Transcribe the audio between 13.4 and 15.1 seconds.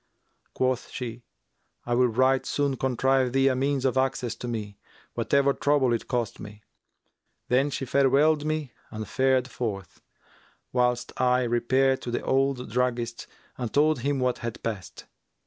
and told him what had passed.